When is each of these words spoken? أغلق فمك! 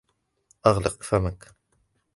أغلق 0.65 1.03
فمك! 1.03 1.55